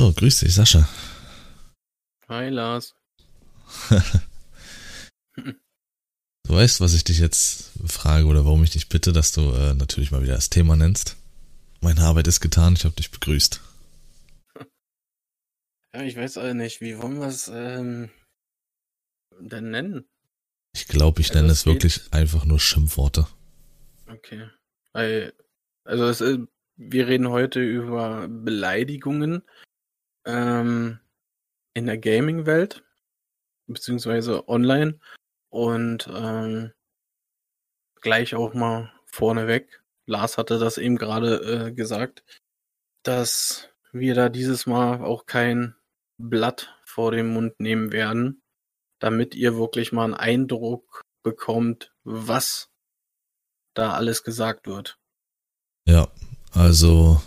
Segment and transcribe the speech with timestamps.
[0.00, 0.88] So, grüß dich, Sascha.
[2.26, 2.94] Hi, Lars.
[5.36, 9.74] Du weißt, was ich dich jetzt frage oder warum ich dich bitte, dass du äh,
[9.74, 11.16] natürlich mal wieder das Thema nennst.
[11.82, 13.60] Meine Arbeit ist getan, ich habe dich begrüßt.
[15.94, 18.08] Ja, ich weiß auch nicht, wie wollen wir es ähm,
[19.38, 20.08] denn nennen?
[20.74, 23.26] Ich glaube, ich Also nenne es wirklich einfach nur Schimpfworte.
[24.08, 24.48] Okay.
[24.94, 26.40] Also es, ist-
[26.76, 29.42] wir reden heute über Beleidigungen
[30.24, 31.00] ähm,
[31.74, 32.82] in der Gaming-Welt,
[33.66, 34.98] beziehungsweise online.
[35.48, 36.72] Und ähm,
[38.00, 39.82] gleich auch mal vorneweg.
[40.06, 42.24] Lars hatte das eben gerade äh, gesagt,
[43.02, 45.74] dass wir da dieses Mal auch kein
[46.18, 48.42] Blatt vor den Mund nehmen werden,
[48.98, 52.68] damit ihr wirklich mal einen Eindruck bekommt, was
[53.74, 54.98] da alles gesagt wird.
[55.86, 56.08] Ja,
[56.52, 57.22] also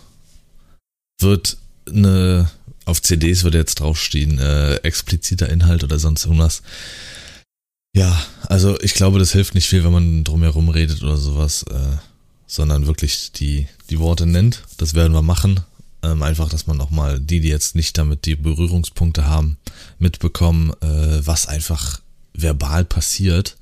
[1.20, 1.56] wird
[1.88, 2.50] eine
[2.84, 6.62] auf CDs würde jetzt draufstehen, äh, expliziter Inhalt oder sonst irgendwas.
[7.94, 11.96] Ja, also ich glaube, das hilft nicht viel, wenn man drumherum redet oder sowas, äh,
[12.46, 14.62] sondern wirklich die, die Worte nennt.
[14.78, 15.60] Das werden wir machen.
[16.02, 19.56] Ähm, einfach, dass man auch mal die, die jetzt nicht damit die Berührungspunkte haben,
[19.98, 22.00] mitbekommen, äh, was einfach
[22.34, 23.56] verbal passiert.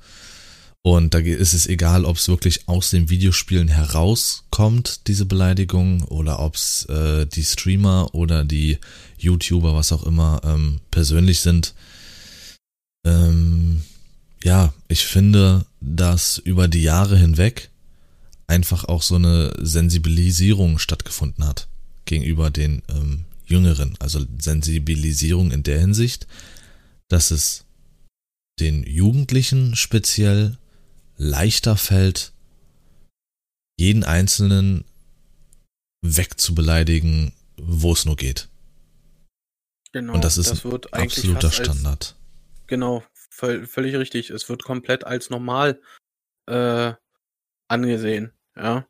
[0.81, 6.39] Und da ist es egal, ob es wirklich aus den Videospielen herauskommt, diese Beleidigung, oder
[6.39, 8.79] ob es äh, die Streamer oder die
[9.23, 11.73] YouTuber, was auch immer, ähm, persönlich sind.
[13.05, 13.81] Ähm,
[14.43, 17.69] ja, ich finde, dass über die Jahre hinweg
[18.47, 21.67] einfach auch so eine Sensibilisierung stattgefunden hat
[22.05, 23.95] gegenüber den ähm, Jüngeren.
[23.99, 26.27] Also Sensibilisierung in der Hinsicht,
[27.07, 27.65] dass es
[28.59, 30.57] den Jugendlichen speziell
[31.17, 32.33] leichter fällt,
[33.77, 34.85] jeden Einzelnen
[36.01, 38.49] wegzubeleidigen, wo es nur geht.
[39.93, 40.13] Genau.
[40.15, 42.15] Und das ist wird Absoluter als- Standard.
[42.67, 44.29] Genau, völ völlig richtig.
[44.31, 45.79] Es wird komplett als normal
[46.47, 46.93] äh,
[47.67, 48.87] angesehen, ja.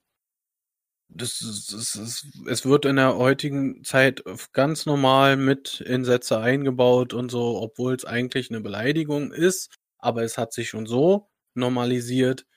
[1.16, 6.40] Das ist, das ist, es wird in der heutigen Zeit ganz normal mit in Sätze
[6.40, 11.30] eingebaut und so, obwohl es eigentlich eine Beleidigung ist, aber es hat sich schon so
[11.54, 12.48] normalisiert,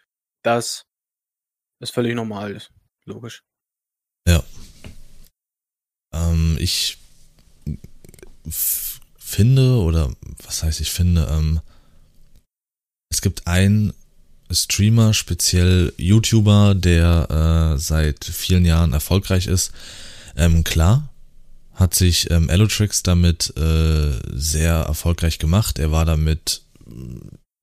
[0.43, 0.87] dass
[1.81, 2.71] es völlig normal ist.
[3.05, 3.43] Logisch.
[6.13, 6.99] Ähm, ich
[8.49, 10.11] finde, oder
[10.45, 11.61] was heißt ich finde, ähm,
[13.11, 13.93] es gibt einen
[14.51, 19.73] Streamer, speziell YouTuber, der äh, seit vielen Jahren erfolgreich ist.
[20.37, 21.09] Ähm, klar,
[21.75, 25.79] hat sich ähm, Allotrix damit äh, sehr erfolgreich gemacht.
[25.79, 26.63] Er war damit,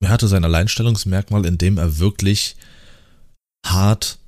[0.01, 2.55] er hatte sein Alleinstellungsmerkmal, indem er wirklich
[3.66, 4.19] hart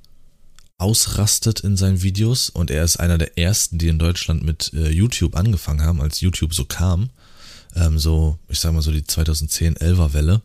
[0.78, 4.90] ausrastet in seinen Videos und er ist einer der ersten, die in Deutschland mit äh,
[4.90, 7.10] YouTube angefangen haben, als YouTube so kam.
[7.74, 10.42] Ähm, so, ich sag mal so die 2010-11er Welle.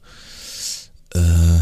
[1.14, 1.60] Äh,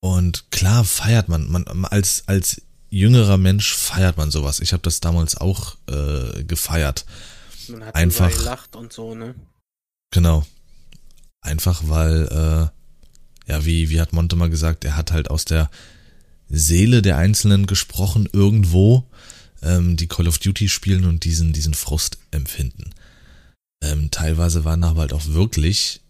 [0.00, 4.60] und klar feiert man, man als, als jüngerer Mensch feiert man sowas.
[4.60, 7.04] Ich habe das damals auch äh, gefeiert.
[7.68, 9.34] Man hat Einfach- gelacht und so, ne?
[10.12, 10.46] Genau.
[11.40, 15.70] Einfach weil, äh, ja, wie, wie hat Monte mal gesagt, er hat halt aus der
[16.48, 19.04] Seele der Einzelnen gesprochen, irgendwo,
[19.62, 22.90] ähm, die Call of Duty spielen und diesen, diesen Frust empfinden.
[23.82, 26.00] Ähm, teilweise waren aber halt auch wirklich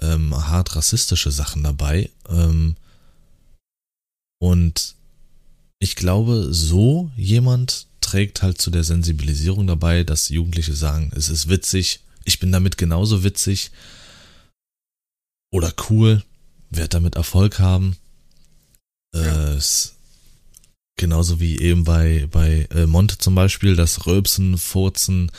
[0.00, 2.10] ähm, hart rassistische Sachen dabei.
[2.28, 2.76] Ähm,
[4.40, 4.94] und
[5.80, 11.48] ich glaube, so jemand trägt halt zu der Sensibilisierung dabei, dass Jugendliche sagen, es ist
[11.48, 13.70] witzig, ich bin damit genauso witzig
[15.50, 16.22] oder cool,
[16.70, 17.96] werde damit Erfolg haben.
[19.14, 19.52] Äh, Ja.
[19.54, 19.94] es,
[20.96, 25.30] genauso wie eben bei, bei äh, Monte zum Beispiel, das Röpsen, Furzen,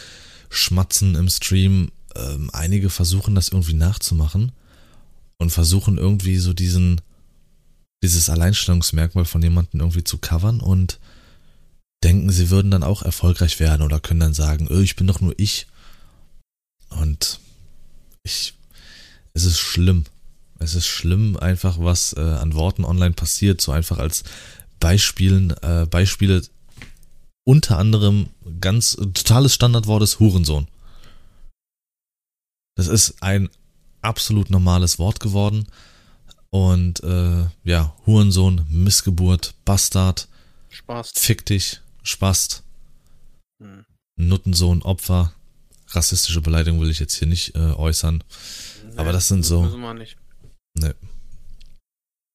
[0.49, 1.91] Schmatzen im Stream.
[2.15, 4.51] Ähm, einige versuchen das irgendwie nachzumachen
[5.37, 7.01] und versuchen irgendwie so diesen,
[8.03, 10.99] dieses Alleinstellungsmerkmal von jemandem irgendwie zu covern und
[12.03, 15.19] denken, sie würden dann auch erfolgreich werden oder können dann sagen, "Ö, ich bin doch
[15.21, 15.67] nur ich.
[16.89, 17.39] Und
[18.23, 18.53] ich,
[19.33, 20.05] es ist schlimm.
[20.59, 24.23] Es ist schlimm einfach, was äh, an Worten online passiert, so einfach als
[24.79, 26.41] Beispielen, äh, Beispiele
[27.45, 28.29] unter anderem
[28.59, 30.67] ganz totales Standardwort ist Hurensohn.
[32.75, 33.49] Das ist ein
[34.01, 35.67] absolut normales Wort geworden.
[36.51, 40.27] Und äh, ja, Hurensohn, Missgeburt, Bastard,
[40.69, 41.11] Spaß.
[41.15, 42.63] Fick dich, Spast,
[43.61, 43.85] Hm.
[44.15, 45.33] Nuttensohn, Opfer.
[45.89, 48.23] Rassistische Beleidigung will ich jetzt hier nicht äh, äußern.
[48.95, 49.63] Aber das sind so-
[50.79, 51.01] Müssen wir nicht.
[51.01, 51.09] Ne.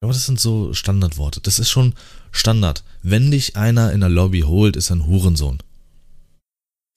[0.00, 1.40] Aber das sind so Standardworte.
[1.40, 1.94] Das ist schon
[2.30, 2.84] Standard.
[3.02, 5.62] Wenn dich einer in der Lobby holt, ist er ein Hurensohn.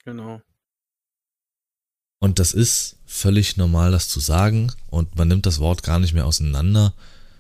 [0.04, 0.42] Genau.
[2.20, 4.74] Und das ist völlig normal, das zu sagen.
[4.90, 6.94] Und man nimmt das Wort gar nicht mehr auseinander,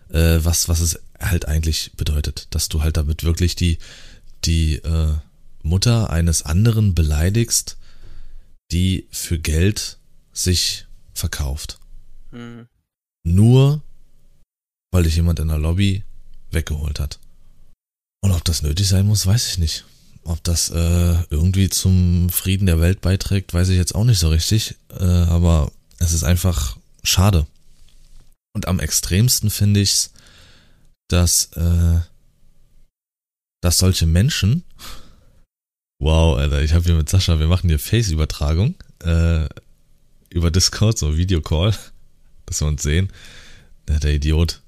[0.09, 2.47] äh, was, was es halt eigentlich bedeutet.
[2.51, 3.77] Dass du halt damit wirklich die,
[4.45, 5.15] die äh,
[5.63, 7.77] Mutter eines anderen beleidigst,
[8.71, 9.97] die für Geld
[10.31, 11.79] sich verkauft.
[12.31, 12.67] Mhm.
[13.23, 13.81] Nur
[14.91, 16.03] weil dich jemand in der Lobby
[16.51, 17.19] weggeholt hat.
[18.21, 19.85] Und ob das nötig sein muss, weiß ich nicht.
[20.23, 24.29] Ob das äh, irgendwie zum Frieden der Welt beiträgt, weiß ich jetzt auch nicht so
[24.29, 24.75] richtig.
[24.89, 27.45] Äh, aber es ist einfach schade.
[28.53, 30.11] Und am extremsten finde ich es,
[31.07, 31.99] dass, äh,
[33.61, 34.63] dass solche Menschen.
[35.99, 39.47] Wow, Alter, ich habe hier mit Sascha, wir machen hier Face-Übertragung äh,
[40.29, 41.73] über Discord, so Videocall,
[42.45, 43.11] dass wir uns sehen.
[43.87, 44.61] Der, Idiot,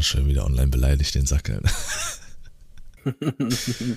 [0.00, 1.70] schön wieder online beleidigt, den Sack, Alter.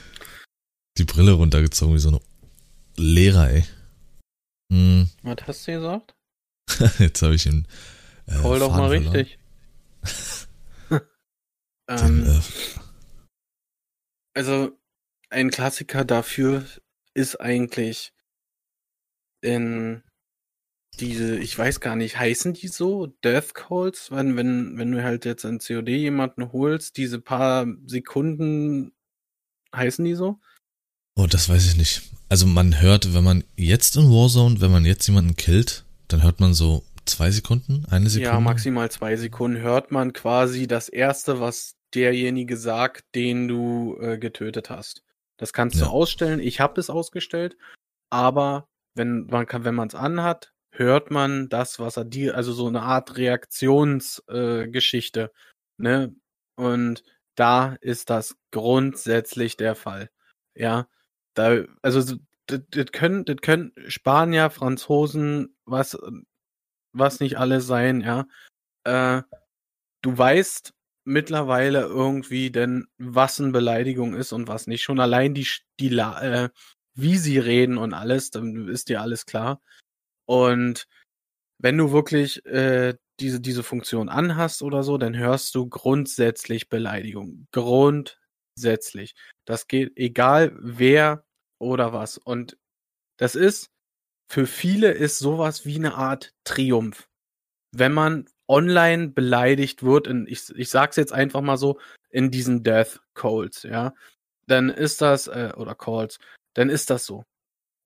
[0.97, 2.19] die Brille runtergezogen wie so ein
[2.97, 3.65] Lehrer, ey.
[4.71, 5.09] Hm.
[5.23, 6.15] Was hast du gesagt?
[6.99, 7.67] Jetzt habe ich ihn.
[8.25, 9.15] Äh, Call doch mal verloren.
[9.15, 9.39] richtig.
[11.89, 12.41] Den, ähm, äh,
[14.33, 14.77] also,
[15.29, 16.65] ein Klassiker dafür
[17.13, 18.13] ist eigentlich
[19.41, 20.03] in
[20.99, 23.07] diese, ich weiß gar nicht, heißen die so?
[23.23, 24.11] Death Calls?
[24.11, 28.93] Wenn, wenn, wenn du halt jetzt in COD jemanden holst, diese paar Sekunden
[29.75, 30.39] heißen die so?
[31.15, 32.03] Oh, das weiß ich nicht.
[32.29, 36.39] Also man hört, wenn man jetzt in Warzone, wenn man jetzt jemanden killt, dann hört
[36.39, 38.31] man so zwei Sekunden, eine Sekunde.
[38.31, 44.17] Ja, maximal zwei Sekunden hört man quasi das erste, was derjenige sagt, den du äh,
[44.17, 45.03] getötet hast.
[45.37, 45.85] Das kannst ja.
[45.85, 46.39] du ausstellen.
[46.39, 47.57] Ich habe es ausgestellt,
[48.09, 52.53] aber wenn man kann, wenn man es anhat, hört man das, was er dir, also
[52.53, 55.29] so eine Art Reaktionsgeschichte, äh,
[55.77, 56.15] ne?
[56.55, 57.03] Und
[57.35, 60.09] da ist das grundsätzlich der Fall.
[60.55, 60.87] Ja,
[61.35, 62.17] da, also
[62.47, 62.61] das,
[62.91, 65.97] können, das können Spanier, Franzosen, was,
[66.93, 68.27] was nicht alle sein, ja.
[68.85, 69.21] Äh,
[70.01, 70.73] du weißt
[71.05, 74.83] mittlerweile irgendwie denn, was eine Beleidigung ist und was nicht.
[74.83, 75.47] Schon allein die,
[75.79, 76.49] die äh,
[76.95, 79.61] wie sie reden und alles, dann ist dir alles klar.
[80.27, 80.87] Und
[81.59, 87.47] wenn du wirklich äh, diese, diese Funktion anhast oder so, dann hörst du grundsätzlich Beleidigung.
[87.51, 89.15] Grundsätzlich.
[89.45, 91.23] Das geht egal wer
[91.59, 92.17] oder was.
[92.17, 92.57] Und
[93.17, 93.71] das ist,
[94.29, 97.07] für viele ist sowas wie eine Art Triumph.
[97.71, 102.63] Wenn man online beleidigt wird, in, ich, ich sag's jetzt einfach mal so, in diesen
[102.63, 103.93] Death Calls, ja,
[104.47, 106.19] dann ist das, äh, oder Calls,
[106.53, 107.23] dann ist das so.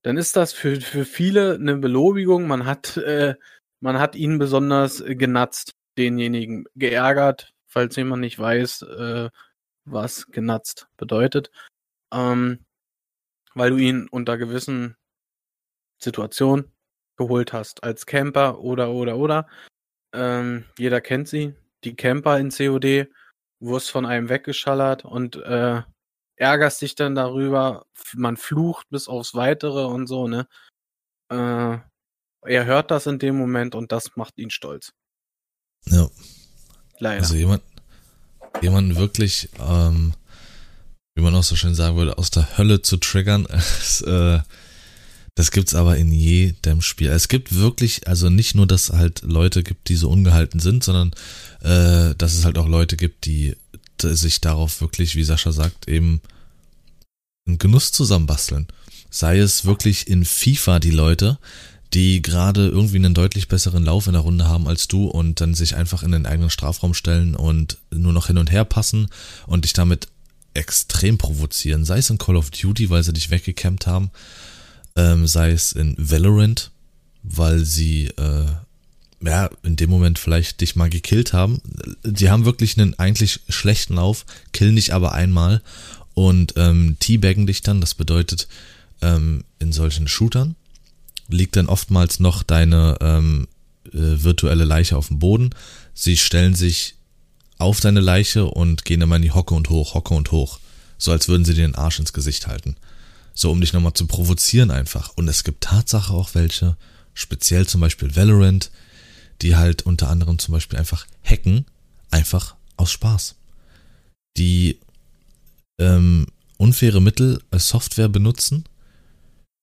[0.02, 2.46] Dann ist das für, für viele eine Belobigung.
[2.46, 3.36] Man hat, äh,
[3.80, 9.30] man hat ihn besonders genatzt, denjenigen geärgert, falls jemand nicht weiß, äh,
[9.84, 11.50] was genatzt bedeutet.
[12.12, 12.64] Ähm,
[13.54, 14.96] weil du ihn unter gewissen
[15.98, 16.72] Situationen
[17.16, 17.84] geholt hast.
[17.84, 19.46] Als Camper oder, oder, oder.
[20.12, 21.54] Ähm, jeder kennt sie.
[21.84, 23.08] Die Camper in COD,
[23.60, 25.82] wirst von einem weggeschallert und äh,
[26.42, 27.86] ärgerst dich dann darüber.
[28.14, 30.46] Man flucht bis aufs Weitere und so, ne?
[31.30, 31.78] Äh,
[32.44, 34.92] er hört das in dem Moment und das macht ihn stolz.
[35.86, 36.10] Ja.
[36.98, 37.20] Leider.
[37.20, 37.62] Also jemand,
[38.60, 40.14] jemanden wirklich, ähm,
[41.14, 43.46] wie man auch so schön sagen würde, aus der Hölle zu triggern,
[43.80, 44.40] ist, äh,
[45.34, 47.10] das gibt's aber in jedem Spiel.
[47.10, 51.12] Es gibt wirklich, also nicht nur, dass halt Leute gibt, die so ungehalten sind, sondern
[51.60, 53.56] äh, dass es halt auch Leute gibt, die
[54.00, 56.20] sich darauf wirklich, wie Sascha sagt, eben
[57.46, 58.68] einen Genuss zusammenbasteln.
[59.10, 61.38] Sei es wirklich in FIFA die Leute,
[61.92, 65.54] die gerade irgendwie einen deutlich besseren Lauf in der Runde haben als du und dann
[65.54, 69.08] sich einfach in den eigenen Strafraum stellen und nur noch hin und her passen
[69.46, 70.08] und dich damit
[70.54, 71.84] extrem provozieren.
[71.84, 74.10] Sei es in Call of Duty, weil sie dich weggecampt haben,
[74.96, 76.70] ähm, sei es in Valorant,
[77.22, 78.46] weil sie äh,
[79.20, 81.60] ja in dem Moment vielleicht dich mal gekillt haben.
[82.04, 85.62] Die haben wirklich einen eigentlich schlechten Lauf, killen dich aber einmal
[86.14, 87.80] und ähm, teabaggen dich dann.
[87.80, 88.48] Das bedeutet
[89.00, 90.56] ähm, in solchen Shootern
[91.32, 93.48] liegt dann oftmals noch deine ähm,
[93.86, 95.50] äh, virtuelle Leiche auf dem Boden.
[95.94, 96.94] Sie stellen sich
[97.58, 100.58] auf deine Leiche und gehen immer in die Hocke und hoch, Hocke und hoch.
[100.98, 102.76] So als würden sie dir den Arsch ins Gesicht halten.
[103.34, 105.12] So, um dich nochmal zu provozieren einfach.
[105.16, 106.76] Und es gibt Tatsache auch welche,
[107.14, 108.70] speziell zum Beispiel Valorant,
[109.40, 111.64] die halt unter anderem zum Beispiel einfach hacken,
[112.10, 113.36] einfach aus Spaß.
[114.36, 114.78] Die
[115.78, 116.26] ähm,
[116.58, 118.64] unfaire Mittel als Software benutzen,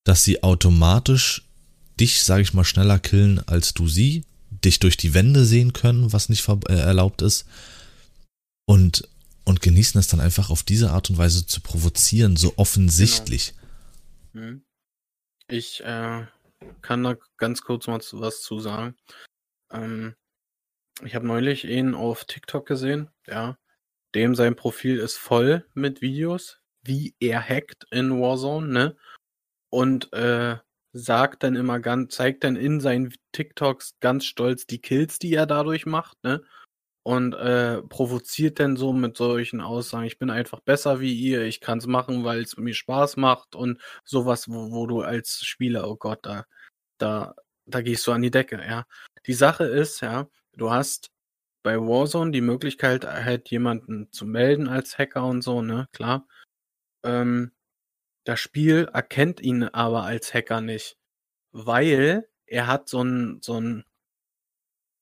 [0.06, 1.48] dass sie automatisch
[2.00, 6.12] dich, sage ich mal, schneller killen als du sie, dich durch die Wände sehen können,
[6.12, 7.46] was nicht äh, erlaubt ist
[8.66, 9.08] und
[9.46, 13.56] und genießen es dann einfach auf diese Art und Weise zu provozieren, so offensichtlich.
[14.34, 14.63] Hm.
[15.48, 16.28] Ich, äh,
[16.82, 18.96] kann da ganz kurz mal was zu sagen.
[19.72, 20.16] Ähm,
[21.04, 23.58] ich habe neulich ihn auf TikTok gesehen, ja.
[24.16, 28.98] Dem sein Profil ist voll mit Videos, wie er hackt in Warzone, ne?
[29.70, 30.58] Und äh,
[30.94, 35.46] sagt dann immer ganz, zeigt dann in seinen TikToks ganz stolz die Kills, die er
[35.46, 36.42] dadurch macht, ne?
[37.04, 41.62] Und äh, provoziert dann so mit solchen Aussagen, ich bin einfach besser wie ihr, ich
[41.62, 45.96] kann's machen, weil es mir Spaß macht und sowas, wo, wo du als Spieler, oh
[45.96, 46.46] Gott, da,
[46.98, 47.36] da,
[47.66, 48.86] da gehst du an die Decke, ja.
[49.28, 51.10] Die Sache ist, ja, du hast
[51.63, 56.28] bei Warzone die Möglichkeit, halt jemanden zu melden als Hacker und so, ne, klar.
[57.04, 57.51] Ähm,
[58.25, 60.98] das Spiel erkennt ihn aber als Hacker nicht,
[61.51, 63.86] weil er hat so ein, so ein,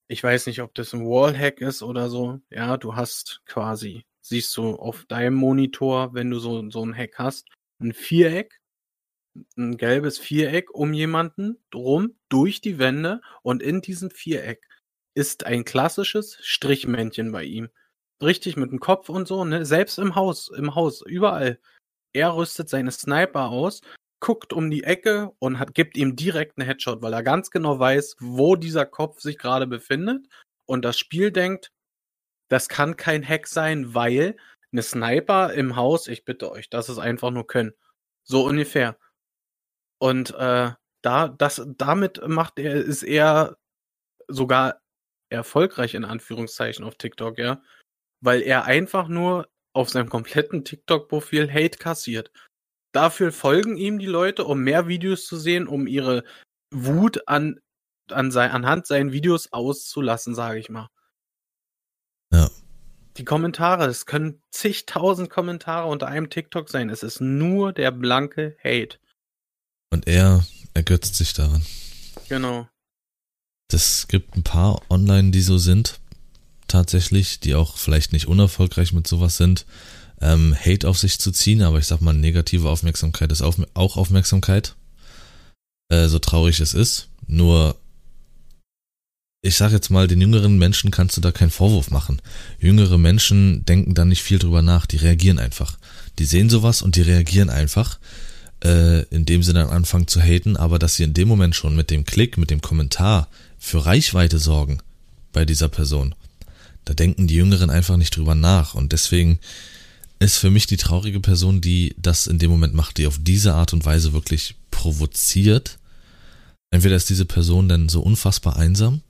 [0.07, 2.39] ich weiß nicht, ob das ein Wallhack ist oder so.
[2.49, 7.17] Ja, du hast quasi, siehst du auf deinem Monitor, wenn du so, so ein Hack
[7.17, 7.47] hast,
[7.79, 8.61] ein Viereck,
[9.57, 14.65] ein gelbes Viereck um jemanden drum, durch die Wände und in diesem Viereck
[15.17, 17.69] ist ein klassisches Strichmännchen bei ihm.
[18.21, 19.65] Richtig mit dem Kopf und so, ne?
[19.65, 21.59] Selbst im Haus, im Haus, überall.
[22.13, 23.81] Er rüstet seine Sniper aus,
[24.19, 27.79] guckt um die Ecke und hat, gibt ihm direkt einen Headshot, weil er ganz genau
[27.79, 30.27] weiß, wo dieser Kopf sich gerade befindet.
[30.67, 31.71] Und das Spiel denkt,
[32.47, 34.37] das kann kein Hack sein, weil
[34.71, 37.73] eine Sniper im Haus, ich bitte euch, das ist einfach nur können.
[38.23, 38.97] So ungefähr.
[39.97, 40.71] Und äh,
[41.01, 43.57] da, das, damit macht er, ist er
[44.27, 44.79] sogar
[45.29, 47.61] erfolgreich in Anführungszeichen auf TikTok, ja.
[48.21, 52.31] Weil er einfach nur auf seinem kompletten TikTok-Profil Hate kassiert.
[52.93, 56.23] Dafür folgen ihm die Leute, um mehr Videos zu sehen, um ihre
[56.73, 57.59] Wut an,
[58.09, 60.89] an sein, anhand seinen Videos auszulassen, sage ich mal.
[62.33, 62.49] Ja.
[63.17, 66.89] Die Kommentare, es können zigtausend Kommentare unter einem TikTok sein.
[66.89, 68.99] Es ist nur der blanke Hate.
[69.91, 71.63] Und er ergötzt sich daran.
[72.29, 72.67] Genau.
[73.69, 75.99] Das gibt ein paar online, die so sind
[76.67, 79.65] tatsächlich, die auch vielleicht nicht unerfolgreich mit sowas sind,
[80.21, 83.57] ähm, Hate auf sich zu ziehen, aber ich sag mal, negative Aufmerksamkeit ist auch
[83.97, 84.75] Aufmerksamkeit.
[85.89, 87.07] Äh, so traurig es ist.
[87.27, 87.77] Nur,
[89.41, 92.21] ich sag jetzt mal, den jüngeren Menschen kannst du da keinen Vorwurf machen.
[92.59, 95.77] Jüngere Menschen denken da nicht viel drüber nach, die reagieren einfach.
[96.19, 97.99] Die sehen sowas und die reagieren einfach,
[98.63, 101.91] äh, indem sie dann anfangen zu haten, aber dass sie in dem Moment schon mit
[101.91, 103.27] dem Klick, mit dem Kommentar
[103.59, 104.79] für Reichweite sorgen
[105.31, 106.15] bei dieser Person,
[106.85, 108.73] da denken die Jüngeren einfach nicht drüber nach.
[108.73, 109.39] Und deswegen
[110.19, 113.53] ist für mich die traurige Person, die das in dem Moment macht, die auf diese
[113.53, 115.77] Art und Weise wirklich provoziert.
[116.71, 119.01] Entweder ist diese Person dann so unfassbar einsam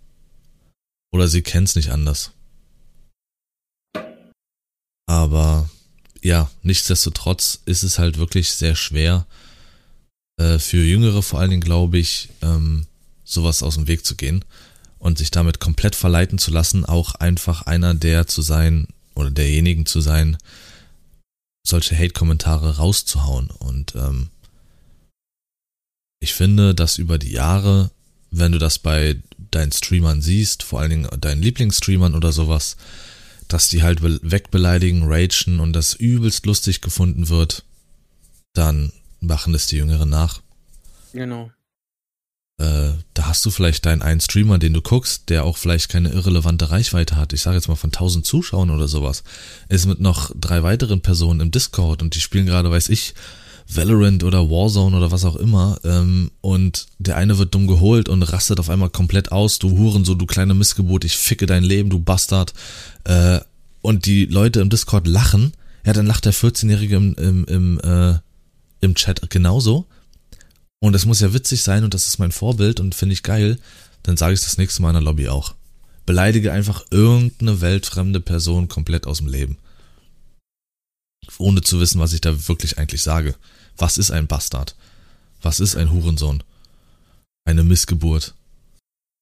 [1.12, 2.32] oder sie kennt es nicht anders.
[5.08, 5.70] Aber
[6.22, 9.26] ja, nichtsdestotrotz ist es halt wirklich sehr schwer,
[10.38, 12.86] äh, für Jüngere vor allen Dingen, glaube ich, ähm,
[13.24, 14.46] sowas aus dem Weg zu gehen
[15.00, 19.86] und sich damit komplett verleiten zu lassen, auch einfach einer der zu sein oder derjenigen
[19.86, 20.38] zu sein,
[21.66, 23.50] solche Hate-Kommentare rauszuhauen.
[23.50, 24.30] Und ähm,
[26.20, 27.92] ich finde, dass über die Jahre,
[28.32, 29.18] wenn du das bei
[29.52, 32.78] deinen Streamern siehst, vor allen Dingen deinen Lieblingsstreamern oder sowas,
[33.48, 37.64] dass die halt wegbeleidigen, ragen und das übelst lustig gefunden wird,
[38.54, 40.42] dann machen es die Jüngeren nach.
[41.14, 41.52] Genau
[42.58, 46.10] äh, da hast du vielleicht deinen einen Streamer, den du guckst, der auch vielleicht keine
[46.10, 47.34] irrelevante Reichweite hat.
[47.34, 49.24] Ich sage jetzt mal von 1000 Zuschauern oder sowas.
[49.70, 53.14] Ist mit noch drei weiteren Personen im Discord und die spielen gerade, weiß ich,
[53.70, 55.80] Valorant oder Warzone oder was auch immer.
[55.84, 59.60] Ähm, und der eine wird dumm geholt und rastet auf einmal komplett aus.
[59.60, 62.54] Du Huren, so du kleine Missgeburt, ich ficke dein Leben, du Bastard.
[63.04, 63.40] Äh,
[63.82, 65.54] und die Leute im Discord lachen.
[65.86, 68.20] Ja, dann lacht der 14-Jährige im, im, im, äh,
[68.82, 69.86] im Chat genauso.
[70.80, 73.58] Und es muss ja witzig sein und das ist mein Vorbild und finde ich geil,
[74.04, 75.56] dann sage ich das nächste Mal in der Lobby auch.
[76.06, 79.58] Beleidige einfach irgendeine weltfremde Person komplett aus dem Leben.
[81.38, 83.36] Ohne zu wissen, was ich da wirklich eigentlich sage.
[83.78, 84.76] Was ist ein Bastard?
[85.42, 86.44] Was ist ein Hurensohn?
[87.46, 88.34] Eine Missgeburt.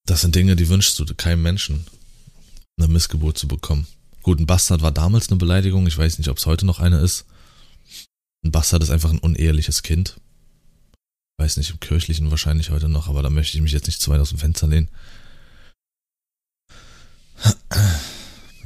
[0.06, 1.86] Das sind Dinge, die wünschst du keinem Menschen,
[2.78, 3.88] eine Missgeburt zu bekommen.
[4.22, 5.88] Gut, ein Bastard war damals eine Beleidigung.
[5.88, 7.26] Ich weiß nicht, ob es heute noch eine ist.
[8.44, 10.18] Ein Bastard ist einfach ein uneheliches Kind
[11.38, 14.12] weiß nicht, im kirchlichen wahrscheinlich heute noch, aber da möchte ich mich jetzt nicht zu
[14.12, 14.90] weit aus dem Fenster lehnen.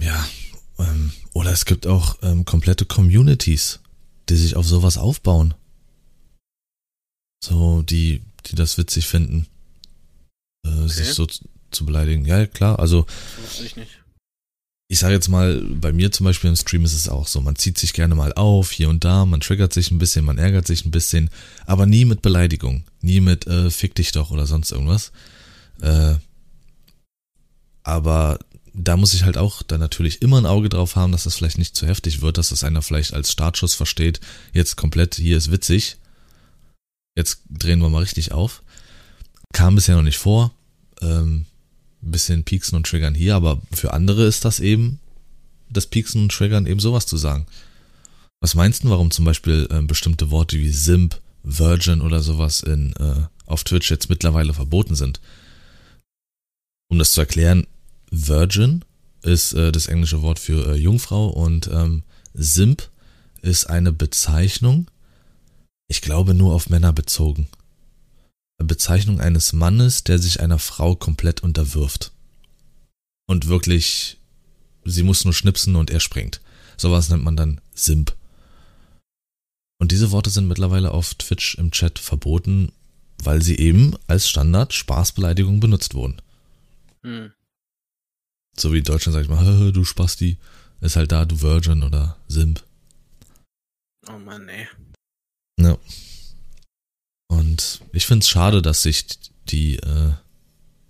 [0.01, 0.25] Ja,
[0.79, 3.79] ähm, oder es gibt auch ähm, komplette Communities,
[4.29, 5.53] die sich auf sowas aufbauen.
[7.43, 9.47] So, die, die das witzig finden,
[10.65, 10.87] äh, okay.
[10.87, 12.25] sich so zu, zu beleidigen.
[12.25, 13.05] Ja, klar, also.
[13.41, 13.99] Das ich nicht.
[14.89, 17.55] ich sage jetzt mal, bei mir zum Beispiel im Stream ist es auch so, man
[17.55, 20.67] zieht sich gerne mal auf, hier und da, man triggert sich ein bisschen, man ärgert
[20.67, 21.29] sich ein bisschen,
[21.65, 25.11] aber nie mit Beleidigung, nie mit äh, fick dich doch oder sonst irgendwas.
[25.81, 26.15] Äh,
[27.83, 28.39] aber
[28.73, 31.57] da muss ich halt auch dann natürlich immer ein Auge drauf haben, dass das vielleicht
[31.57, 34.19] nicht zu heftig wird, dass das einer vielleicht als Startschuss versteht,
[34.53, 35.97] jetzt komplett, hier ist witzig,
[37.15, 38.63] jetzt drehen wir mal richtig auf.
[39.53, 40.53] Kam bisher noch nicht vor,
[41.01, 41.45] ähm,
[42.01, 44.99] bisschen pieksen und triggern hier, aber für andere ist das eben,
[45.69, 47.45] das pieksen und triggern eben sowas zu sagen.
[48.41, 52.93] Was meinst du, warum zum Beispiel äh, bestimmte Worte wie Simp, Virgin oder sowas in,
[52.93, 55.19] äh, auf Twitch jetzt mittlerweile verboten sind?
[56.89, 57.67] Um das zu erklären,
[58.11, 58.83] Virgin
[59.21, 62.89] ist äh, das englische Wort für äh, Jungfrau und ähm, Simp
[63.41, 64.89] ist eine Bezeichnung,
[65.87, 67.47] ich glaube nur auf Männer bezogen.
[68.57, 72.11] Bezeichnung eines Mannes, der sich einer Frau komplett unterwirft.
[73.25, 74.17] Und wirklich,
[74.83, 76.41] sie muss nur schnipsen und er springt.
[76.77, 78.15] Sowas nennt man dann Simp.
[79.79, 82.71] Und diese Worte sind mittlerweile auf Twitch im Chat verboten,
[83.23, 86.21] weil sie eben als Standard Spaßbeleidigung benutzt wurden.
[87.03, 87.31] Hm.
[88.59, 90.37] So wie in Deutschland sag ich mal, du Spasti,
[90.81, 92.63] ist halt da, du Virgin oder Simp.
[94.07, 94.67] Oh Mann, ey.
[95.59, 95.77] Ja.
[97.29, 99.05] Und ich find's schade, dass sich
[99.47, 100.13] die äh,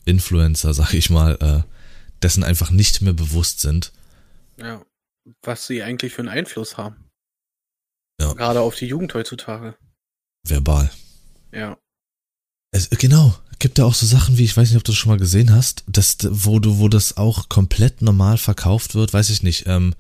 [0.06, 1.64] Influencer, sag ich mal, äh,
[2.22, 3.92] dessen einfach nicht mehr bewusst sind.
[4.58, 4.84] Ja.
[5.44, 7.10] Was sie eigentlich für einen Einfluss haben.
[8.20, 8.34] Ja.
[8.34, 9.78] Gerade auf die Jugend heutzutage.
[10.44, 10.92] Verbal.
[11.52, 11.78] Ja.
[12.72, 15.12] Es, genau, gibt ja auch so Sachen wie, ich weiß nicht, ob du das schon
[15.12, 19.44] mal gesehen hast, dass, wo du, wo das auch komplett normal verkauft wird, weiß ich
[19.44, 19.94] nicht, ähm,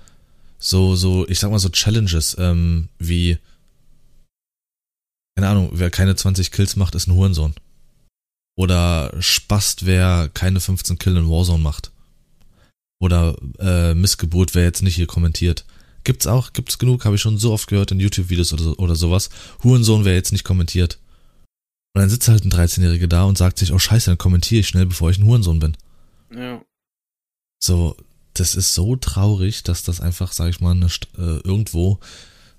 [0.58, 3.38] so, so, ich sag mal so Challenges, ähm, wie,
[5.36, 7.54] keine Ahnung, wer keine 20 Kills macht, ist ein Hurensohn.
[8.58, 11.92] Oder Spast, wer keine 15 Kill in Warzone macht.
[13.01, 15.63] Oder äh, Missgeburt, wer jetzt nicht hier kommentiert.
[16.04, 19.30] Gibt's auch, gibt's genug, habe ich schon so oft gehört in YouTube-Videos oder, oder sowas.
[19.63, 20.98] Hurensohn, wer jetzt nicht kommentiert.
[21.93, 24.67] Und dann sitzt halt ein 13-Jähriger da und sagt sich, oh scheiße, dann kommentiere ich
[24.67, 25.77] schnell, bevor ich ein Hurensohn bin.
[26.31, 26.62] Ja.
[27.60, 27.96] So,
[28.34, 31.99] das ist so traurig, dass das einfach, sag ich mal, eine, äh, irgendwo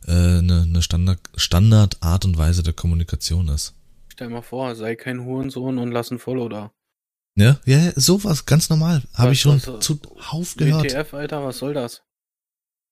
[0.07, 3.75] äh, eine, eine Standard, Standard Art und Weise der Kommunikation ist.
[4.13, 6.73] Stell mal vor, sei kein Hurensohn und lass ein Follow da.
[7.37, 9.03] Ja, ja, sowas, ganz normal.
[9.15, 10.85] Habe ich schon was, zuhauf gehört.
[10.85, 12.03] WTF, Alter, was soll das?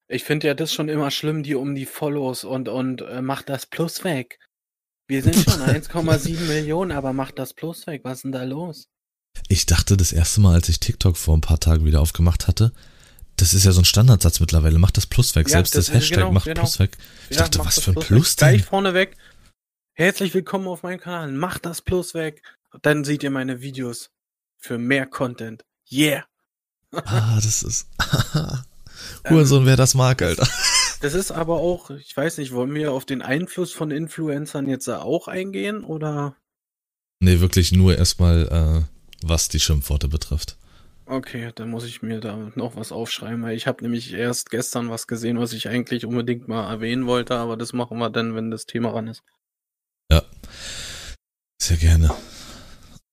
[0.07, 3.51] Ich finde ja das schon immer schlimm, die um die Follows und, und äh, macht
[3.51, 4.39] das Plus weg.
[5.09, 8.03] Wir sind schon 1,7 Millionen, aber macht das Plus weg.
[8.05, 8.89] Was ist denn da los?
[9.49, 12.73] Ich dachte das erste Mal, als ich TikTok vor ein paar Tagen wieder aufgemacht hatte,
[13.37, 15.49] das ist ja so ein Standardsatz mittlerweile, macht das Plus weg.
[15.49, 16.61] Ja, Selbst das, das Hashtag genau, macht genau.
[16.61, 16.99] Plus weg.
[17.31, 18.49] Ich ja, dachte, was für ein Plus, Plus denn?
[18.51, 19.17] Gleich vorne weg.
[19.95, 21.33] Herzlich willkommen auf meinem Kanal.
[21.33, 22.43] Macht das Plus weg.
[22.83, 24.11] Dann seht ihr meine Videos
[24.59, 25.65] für mehr Content.
[25.91, 26.27] Yeah.
[26.93, 27.89] ah, das ist.
[29.29, 30.47] Hurensohn, wer das mag, Alter.
[31.01, 34.89] Das ist aber auch, ich weiß nicht, wollen wir auf den Einfluss von Influencern jetzt
[34.89, 36.37] auch eingehen oder?
[37.21, 40.57] Nee, wirklich nur erstmal, äh, was die Schimpfworte betrifft.
[41.07, 44.91] Okay, dann muss ich mir da noch was aufschreiben, weil ich habe nämlich erst gestern
[44.91, 48.51] was gesehen, was ich eigentlich unbedingt mal erwähnen wollte, aber das machen wir dann, wenn
[48.51, 49.23] das Thema ran ist.
[50.13, 50.23] Ja,
[51.63, 52.11] sehr gerne.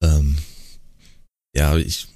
[0.02, 0.38] Ähm,
[1.56, 2.08] ja, ich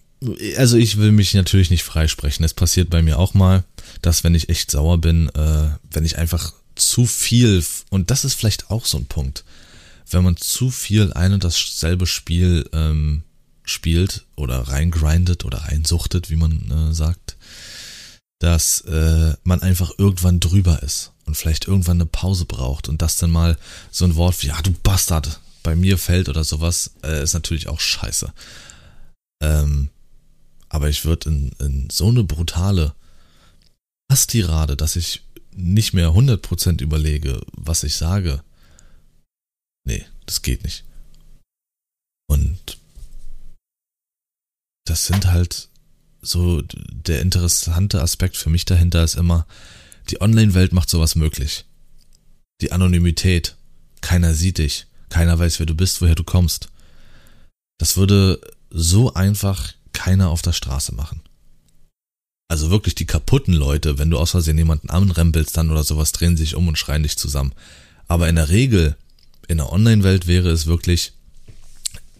[0.57, 2.43] also ich will mich natürlich nicht freisprechen.
[2.43, 3.63] Es passiert bei mir auch mal,
[4.01, 8.35] dass wenn ich echt sauer bin, äh, wenn ich einfach zu viel, und das ist
[8.35, 9.43] vielleicht auch so ein Punkt,
[10.09, 13.23] wenn man zu viel ein und dasselbe Spiel ähm,
[13.63, 17.37] spielt oder reingrindet oder reinsuchtet, wie man äh, sagt,
[18.39, 23.17] dass äh, man einfach irgendwann drüber ist und vielleicht irgendwann eine Pause braucht und das
[23.17, 23.57] dann mal
[23.91, 27.67] so ein Wort wie, ja, du Bastard, bei mir fällt oder sowas, äh, ist natürlich
[27.67, 28.33] auch scheiße.
[29.41, 29.89] Ähm,
[30.69, 32.93] aber ich würde in, in so eine brutale
[34.09, 35.23] Hasstirade, dass ich
[35.55, 38.43] nicht mehr 100% überlege, was ich sage.
[39.85, 40.83] Nee, das geht nicht.
[42.27, 42.77] Und
[44.85, 45.69] das sind halt
[46.21, 49.45] so der interessante Aspekt für mich dahinter ist immer,
[50.09, 51.65] die Online-Welt macht sowas möglich.
[52.61, 53.55] Die Anonymität.
[54.01, 54.87] Keiner sieht dich.
[55.09, 56.69] Keiner weiß, wer du bist, woher du kommst.
[57.77, 61.21] Das würde so einfach keiner auf der Straße machen.
[62.49, 66.35] Also wirklich die kaputten Leute, wenn du aus Versehen jemanden anrempelst dann oder sowas, drehen
[66.35, 67.53] sich um und schreien dich zusammen.
[68.07, 68.97] Aber in der Regel,
[69.47, 71.13] in der Online-Welt wäre es wirklich,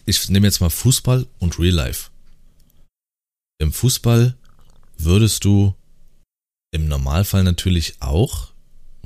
[0.06, 2.12] ich nehme jetzt mal Fußball und Real Life.
[3.58, 4.36] Im Fußball
[4.98, 5.74] würdest du
[6.72, 8.52] im Normalfall natürlich auch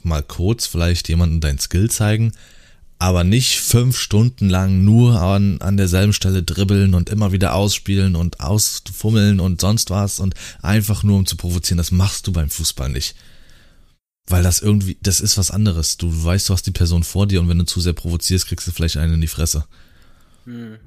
[0.04, 2.34] mal kurz vielleicht jemanden dein Skill zeigen,
[3.04, 8.16] Aber nicht fünf Stunden lang nur an, an derselben Stelle dribbeln und immer wieder ausspielen
[8.16, 11.80] und ausfummeln und sonst was und einfach nur um zu provozieren.
[11.80, 13.16] Das machst du beim Fußball nicht.
[14.28, 15.98] Weil das irgendwie, das ist was anderes.
[15.98, 18.68] Du weißt, du hast die Person vor dir und wenn du zu sehr provozierst, kriegst
[18.68, 19.66] du vielleicht einen in die Fresse.
[20.46, 20.78] Hm.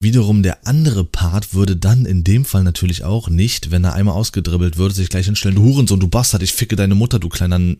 [0.00, 4.14] Wiederum der andere Part würde dann in dem Fall natürlich auch nicht, wenn er einmal
[4.14, 7.74] ausgedribbelt würde, sich gleich hinstellen, du Hurensohn, du Bastard, ich ficke deine Mutter, du kleiner,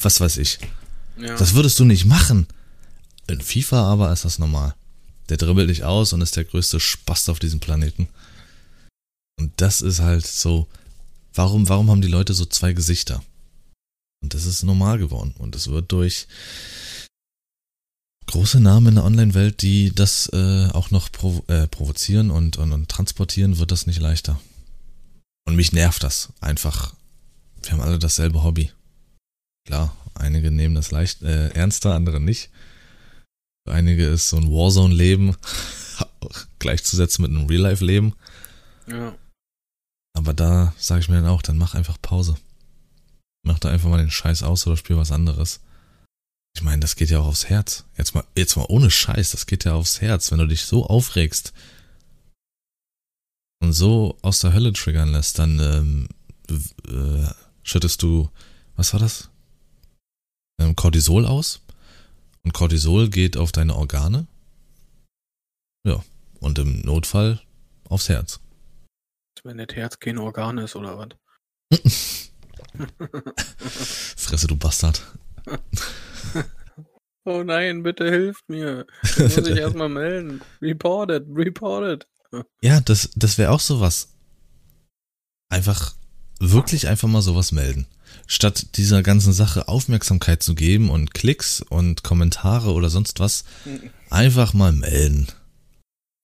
[0.00, 0.60] was weiß ich.
[1.20, 1.36] Ja.
[1.36, 2.46] Das würdest du nicht machen.
[3.26, 4.74] In FIFA aber ist das normal.
[5.28, 8.08] Der dribbelt dich aus und ist der größte Spast auf diesem Planeten.
[9.38, 10.68] Und das ist halt so,
[11.34, 13.22] warum, warum haben die Leute so zwei Gesichter?
[14.22, 15.34] Und das ist normal geworden.
[15.38, 16.26] Und es wird durch
[18.26, 22.72] große Namen in der Online-Welt, die das äh, auch noch provo äh, provozieren und, und,
[22.72, 24.40] und transportieren, wird das nicht leichter.
[25.46, 26.94] Und mich nervt das einfach.
[27.62, 28.70] Wir haben alle dasselbe Hobby.
[29.66, 32.50] Klar, einige nehmen das leicht äh, ernster, andere nicht.
[33.66, 35.36] Für einige ist so ein Warzone-Leben
[36.60, 38.14] gleichzusetzen mit einem Real-Life-Leben.
[38.86, 39.12] Ja.
[40.16, 42.36] Aber da sage ich mir dann auch, dann mach einfach Pause.
[43.42, 45.58] Mach da einfach mal den Scheiß aus oder spiel was anderes.
[46.54, 47.84] Ich meine, das geht ja auch aufs Herz.
[47.98, 50.86] Jetzt mal, jetzt mal ohne Scheiß, das geht ja aufs Herz, wenn du dich so
[50.86, 51.52] aufregst
[53.60, 56.08] und so aus der Hölle triggern lässt, dann ähm,
[56.88, 57.28] äh,
[57.64, 58.30] schüttest du,
[58.76, 59.28] was war das?
[60.60, 61.65] Ähm, Cortisol aus
[62.46, 64.28] und Cortisol geht auf deine Organe.
[65.84, 66.00] Ja.
[66.38, 67.40] Und im Notfall
[67.88, 68.38] aufs Herz.
[69.42, 71.08] Wenn das Herz kein Organ ist, oder was?
[74.16, 75.02] Fresse, du Bastard.
[77.24, 78.86] oh nein, bitte hilft mir.
[79.02, 80.40] Ich muss ich erstmal melden.
[80.62, 82.06] Reported, reported.
[82.62, 84.14] Ja, das, das wäre auch sowas.
[85.48, 85.96] Einfach,
[86.38, 87.88] wirklich einfach mal sowas melden
[88.26, 93.44] statt dieser ganzen Sache Aufmerksamkeit zu geben und Klicks und Kommentare oder sonst was,
[94.10, 95.28] einfach mal melden.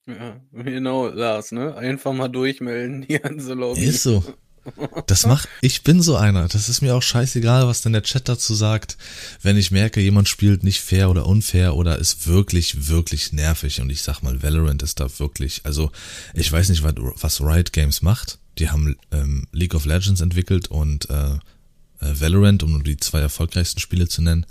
[0.07, 1.77] Ja, genau, Lars, ne?
[1.77, 3.85] Einfach mal durchmelden, die ganze Lobby.
[3.85, 4.25] Ist so.
[5.07, 6.47] Das macht, ich bin so einer.
[6.47, 8.97] Das ist mir auch scheißegal, was denn der Chat dazu sagt.
[9.41, 13.81] Wenn ich merke, jemand spielt nicht fair oder unfair oder ist wirklich, wirklich nervig.
[13.81, 15.91] Und ich sag mal, Valorant ist da wirklich, also,
[16.35, 18.39] ich weiß nicht, was, was Riot Games macht.
[18.59, 21.39] Die haben ähm, League of Legends entwickelt und äh, äh,
[22.03, 24.47] Valorant, um nur die zwei erfolgreichsten Spiele zu nennen.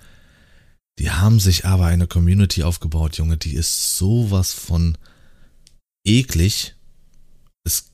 [1.00, 4.98] Die haben sich aber eine Community aufgebaut, Junge, die ist sowas von
[6.06, 6.76] eklig.
[7.64, 7.92] Es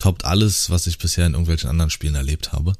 [0.00, 2.74] toppt alles, was ich bisher in irgendwelchen anderen Spielen erlebt habe.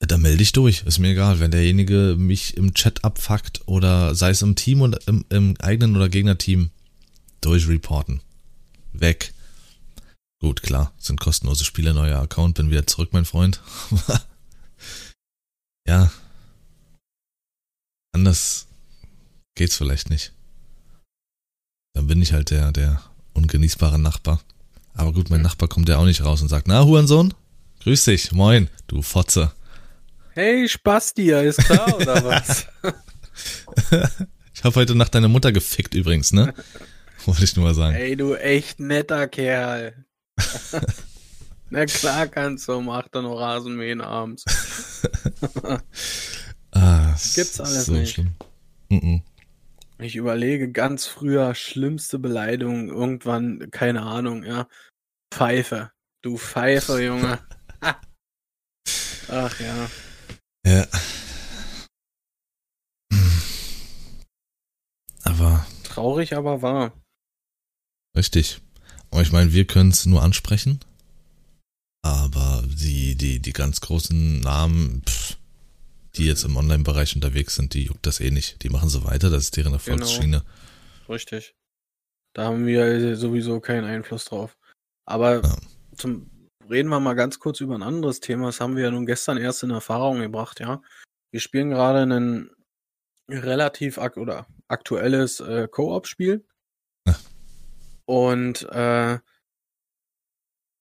[0.00, 4.30] Da melde ich durch, ist mir egal, wenn derjenige mich im Chat abfuckt oder sei
[4.30, 6.70] es im Team oder im, im eigenen oder Gegnerteam
[7.42, 8.22] durchreporten.
[8.92, 9.34] Weg.
[10.40, 13.60] Gut, klar, sind kostenlose Spiele, neuer Account, bin wieder zurück, mein Freund.
[15.86, 16.10] ja.
[18.12, 18.66] Anders
[19.54, 20.32] geht's vielleicht nicht.
[21.92, 23.02] Dann bin ich halt der, der
[23.34, 24.40] ungenießbare Nachbar.
[24.94, 27.34] Aber gut, mein Nachbar kommt ja auch nicht raus und sagt, na, Hurensohn,
[27.82, 29.52] grüß dich, moin, du Fotze.
[30.30, 32.66] Hey, Spasti, ist klar, oder was?
[34.54, 36.54] ich habe heute Nacht deine Mutter gefickt übrigens, ne?
[37.26, 37.94] Wollte ich nur mal sagen.
[37.94, 40.06] Ey, du echt netter Kerl.
[41.70, 44.44] Na klar kannst du um 8 Uhr noch Rasenmähen abends.
[46.72, 48.14] ah, Gibt's alles so nicht.
[48.14, 48.34] Schlimm.
[48.88, 49.22] Mm -mm.
[49.98, 54.66] Ich überlege ganz früher schlimmste Beleidigung, irgendwann, keine Ahnung, ja.
[55.30, 55.92] Pfeife.
[56.22, 57.38] Du Pfeife, Junge.
[59.28, 59.90] Ach ja.
[60.66, 60.86] Ja.
[65.24, 65.66] Aber.
[65.84, 66.92] Traurig, aber wahr.
[68.16, 68.60] Richtig.
[69.10, 70.80] Und ich meine, wir können es nur ansprechen,
[72.02, 75.36] aber die, die, die ganz großen Namen, pff,
[76.16, 78.62] die jetzt im Online-Bereich unterwegs sind, die juckt das eh nicht.
[78.62, 80.38] Die machen so weiter, das ist deren Erfolgsschiene.
[80.38, 81.14] Genau.
[81.14, 81.54] Richtig.
[82.34, 84.56] Da haben wir sowieso keinen Einfluss drauf.
[85.04, 85.56] Aber ja.
[85.96, 86.30] zum,
[86.68, 88.46] reden wir mal ganz kurz über ein anderes Thema.
[88.46, 90.82] Das haben wir ja nun gestern erst in Erfahrung gebracht, ja.
[91.32, 92.50] Wir spielen gerade ein
[93.28, 96.44] relativ ak oder aktuelles äh, Co-op-Spiel.
[98.10, 99.20] Und äh,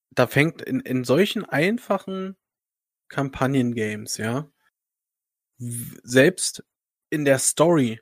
[0.09, 2.35] da fängt in, in solchen einfachen
[3.09, 4.49] Kampagnen-Games, ja,
[5.59, 6.63] selbst
[7.11, 8.01] in der Story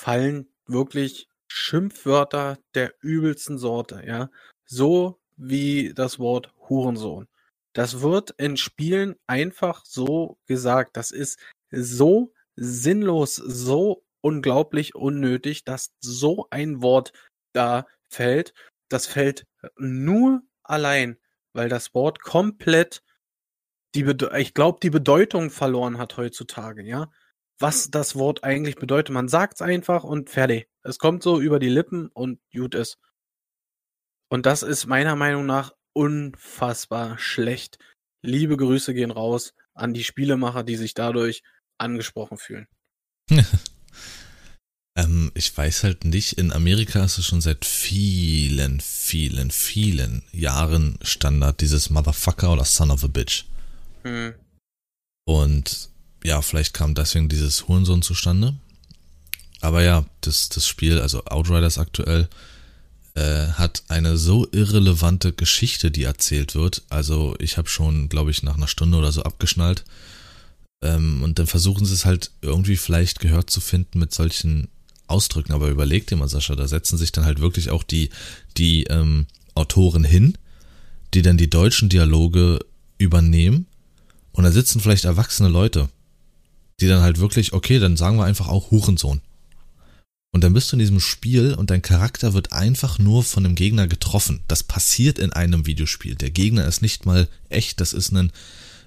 [0.00, 4.30] fallen wirklich Schimpfwörter der übelsten Sorte, ja.
[4.64, 7.28] So wie das Wort Hurensohn.
[7.74, 10.96] Das wird in Spielen einfach so gesagt.
[10.96, 11.38] Das ist
[11.70, 17.12] so sinnlos, so unglaublich unnötig, dass so ein Wort
[17.52, 18.54] da fällt,
[18.88, 19.46] das fällt
[19.76, 21.18] nur allein,
[21.52, 23.02] weil das Wort komplett
[23.94, 27.10] die Bede ich glaube, die Bedeutung verloren hat heutzutage, ja.
[27.58, 29.12] was das Wort eigentlich bedeutet.
[29.12, 30.68] Man sagt es einfach und fertig.
[30.82, 32.98] Es kommt so über die Lippen und gut ist.
[34.30, 37.78] Und das ist meiner Meinung nach unfassbar schlecht.
[38.22, 41.42] Liebe Grüße gehen raus an die Spielemacher, die sich dadurch
[41.78, 42.66] angesprochen fühlen.
[45.02, 50.98] ähm, ich weiß halt nicht, in Amerika ist es schon seit vielen, vielen, vielen Jahren
[51.02, 53.44] Standard, dieses Motherfucker oder Son of a Bitch.
[54.02, 54.34] Hm.
[55.24, 55.88] Und
[56.24, 58.54] ja, vielleicht kam deswegen dieses Hurensohn zustande.
[59.60, 62.28] Aber ja, das, das Spiel, also Outriders aktuell,
[63.14, 66.82] äh, hat eine so irrelevante Geschichte, die erzählt wird.
[66.88, 69.84] Also ich habe schon, glaube ich, nach einer Stunde oder so abgeschnallt.
[70.82, 74.68] Ähm, und dann versuchen sie es halt irgendwie vielleicht gehört zu finden mit solchen
[75.12, 75.52] Ausdrücken.
[75.52, 78.10] Aber überleg dir mal, Sascha, da setzen sich dann halt wirklich auch die,
[78.56, 80.36] die ähm, Autoren hin,
[81.14, 82.60] die dann die deutschen Dialoge
[82.98, 83.66] übernehmen.
[84.32, 85.88] Und da sitzen vielleicht erwachsene Leute,
[86.80, 89.20] die dann halt wirklich, okay, dann sagen wir einfach auch Hurensohn.
[90.34, 93.54] Und dann bist du in diesem Spiel und dein Charakter wird einfach nur von dem
[93.54, 94.40] Gegner getroffen.
[94.48, 96.14] Das passiert in einem Videospiel.
[96.14, 98.32] Der Gegner ist nicht mal echt, das ist ein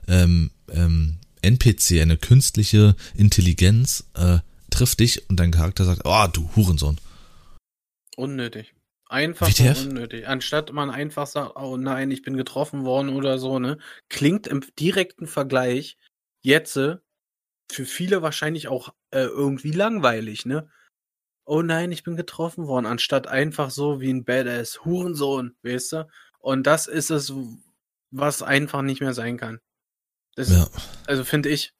[0.07, 4.39] ähm, ähm, NPC, eine künstliche Intelligenz, äh,
[4.75, 6.99] trifft dich und dein Charakter sagt, oh, du Hurensohn.
[8.15, 8.73] Unnötig.
[9.07, 9.85] Einfach WTF?
[9.85, 10.27] unnötig.
[10.27, 13.77] Anstatt man einfach sagt, oh nein, ich bin getroffen worden oder so, ne?
[14.09, 15.97] Klingt im direkten Vergleich
[16.41, 16.97] jetzt äh,
[17.71, 20.69] für viele wahrscheinlich auch äh, irgendwie langweilig, ne?
[21.45, 26.07] Oh nein, ich bin getroffen worden, anstatt einfach so wie ein Badass Hurensohn, weißt du?
[26.39, 27.31] Und das ist es,
[28.09, 29.59] was einfach nicht mehr sein kann.
[30.35, 30.67] Das, ja.
[31.05, 31.74] Also finde ich.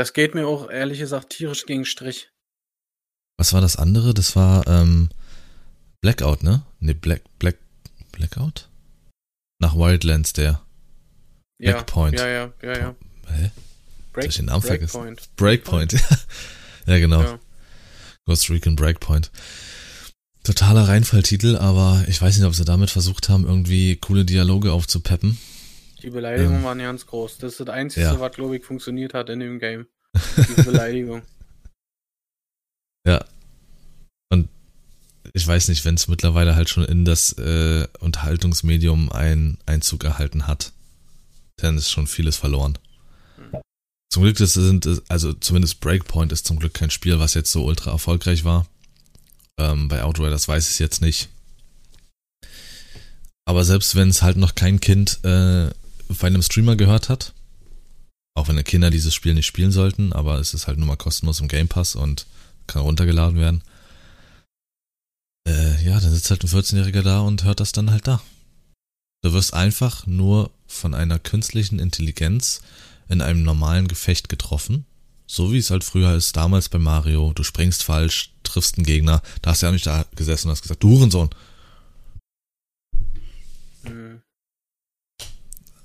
[0.00, 2.30] Das geht mir auch ehrlich gesagt tierisch gegen Strich.
[3.36, 4.14] Was war das andere?
[4.14, 5.10] Das war ähm,
[6.00, 6.62] Blackout, ne?
[6.78, 7.58] Ne, Black, Black,
[8.10, 8.70] Blackout?
[9.58, 10.62] Nach Wildlands, der.
[11.58, 12.18] Blackpoint.
[12.18, 12.94] Ja, ja, ja, ja.
[13.26, 13.50] Hä?
[14.14, 15.36] Break, ich den Namen Breakpoint.
[15.36, 15.92] Breakpoint,
[16.86, 17.20] ja, genau.
[17.20, 17.38] Ja.
[18.24, 19.30] Ghost Recon Breakpoint.
[20.44, 25.36] Totaler Reinfalltitel, aber ich weiß nicht, ob sie damit versucht haben, irgendwie coole Dialoge aufzupeppen.
[26.02, 27.38] Die Beleidigungen ähm, waren ganz groß.
[27.38, 28.20] Das ist das Einzige, ja.
[28.20, 29.86] was, glaube ich, funktioniert hat in dem Game.
[30.36, 31.22] Die Beleidigung.
[33.06, 33.24] ja.
[34.32, 34.48] Und
[35.32, 40.46] ich weiß nicht, wenn es mittlerweile halt schon in das äh, Unterhaltungsmedium ein Einzug erhalten
[40.46, 40.72] hat,
[41.56, 42.78] dann ist schon vieles verloren.
[44.12, 47.64] Zum Glück das sind, also zumindest Breakpoint ist zum Glück kein Spiel, was jetzt so
[47.64, 48.66] ultra erfolgreich war.
[49.56, 51.28] Ähm, bei Outriders weiß ich es jetzt nicht.
[53.44, 55.70] Aber selbst wenn es halt noch kein Kind äh,
[56.18, 57.34] bei einem Streamer gehört hat,
[58.34, 61.40] auch wenn Kinder dieses Spiel nicht spielen sollten, aber es ist halt nur mal kostenlos
[61.40, 62.26] im Game Pass und
[62.66, 63.62] kann runtergeladen werden.
[65.46, 68.20] Äh, ja, dann sitzt halt ein 14-Jähriger da und hört das dann halt da.
[69.22, 72.62] Du wirst einfach nur von einer künstlichen Intelligenz
[73.08, 74.86] in einem normalen Gefecht getroffen.
[75.26, 77.32] So wie es halt früher ist, damals bei Mario.
[77.34, 79.22] Du springst falsch, triffst einen Gegner.
[79.42, 81.30] Da hast du ja nicht da gesessen und hast gesagt, du Hurensohn.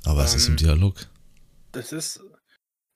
[0.06, 1.08] Aber ähm, es ist im ähm, Dialog.
[1.72, 2.24] Das ist,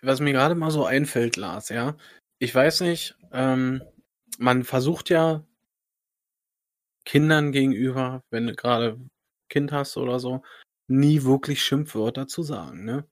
[0.02, 1.98] was mir gerade mal so einfällt, Lars, ja.
[2.40, 3.84] Ich weiß nicht, ähm,
[4.38, 5.46] man versucht ja
[7.06, 9.00] Kindern gegenüber, wenn du gerade
[9.50, 10.44] Kind hast oder so,
[10.88, 13.08] nie wirklich Schimpfwörter zu sagen, ne?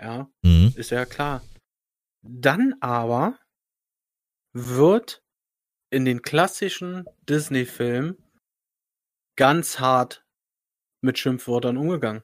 [0.00, 0.72] Ja, mhm.
[0.76, 1.42] ist ja klar.
[2.22, 3.38] Dann aber
[4.52, 5.22] wird
[5.90, 8.16] in den klassischen Disney-Filmen
[9.36, 10.24] ganz hart
[11.02, 12.22] mit Schimpfwörtern umgegangen.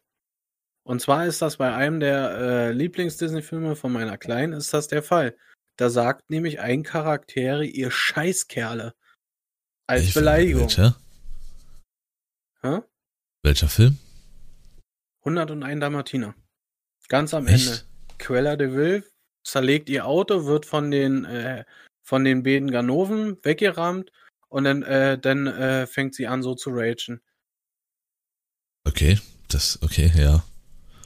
[0.84, 5.02] Und zwar ist das bei einem der äh, Lieblings-Disney-Filme von meiner Kleinen, ist das der
[5.02, 5.36] Fall.
[5.76, 8.94] Da sagt nämlich ein Charaktere, ihr Scheißkerle.
[9.86, 10.62] Als ich Beleidigung.
[10.62, 10.96] Welcher?
[12.62, 12.80] Hä?
[13.42, 13.98] Welcher Film?
[15.24, 16.34] 101 Dalmatiner.
[17.08, 17.68] Ganz am Echt?
[17.68, 17.82] Ende.
[18.18, 19.04] Quella de Vil
[19.44, 21.64] zerlegt ihr Auto, wird von den, äh,
[22.02, 24.12] von den beiden Ganoven weggerammt
[24.48, 27.20] und dann, äh, dann äh, fängt sie an so zu ragen.
[28.84, 29.18] Okay,
[29.48, 30.44] das, okay, ja.